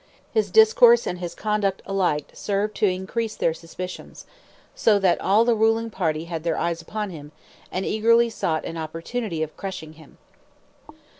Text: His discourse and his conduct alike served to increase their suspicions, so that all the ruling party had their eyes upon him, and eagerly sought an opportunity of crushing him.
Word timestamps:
His 0.33 0.49
discourse 0.49 1.05
and 1.05 1.19
his 1.19 1.35
conduct 1.35 1.83
alike 1.85 2.31
served 2.33 2.73
to 2.77 2.87
increase 2.87 3.35
their 3.35 3.53
suspicions, 3.53 4.25
so 4.73 4.97
that 4.97 5.21
all 5.21 5.45
the 5.45 5.53
ruling 5.53 5.91
party 5.91 6.25
had 6.25 6.43
their 6.43 6.57
eyes 6.57 6.81
upon 6.81 7.11
him, 7.11 7.31
and 7.71 7.85
eagerly 7.85 8.31
sought 8.31 8.65
an 8.65 8.77
opportunity 8.77 9.43
of 9.43 9.55
crushing 9.55 9.93
him. 9.93 10.17